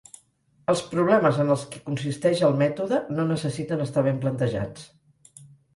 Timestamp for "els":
0.71-0.79, 1.57-1.65